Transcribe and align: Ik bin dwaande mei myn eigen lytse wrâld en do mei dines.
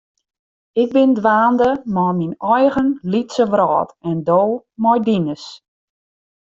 Ik 0.81 0.89
bin 0.95 1.11
dwaande 1.19 1.69
mei 1.95 2.11
myn 2.19 2.33
eigen 2.55 2.89
lytse 3.11 3.45
wrâld 3.51 3.89
en 4.09 4.17
do 4.27 4.43
mei 4.83 4.99
dines. 5.07 5.43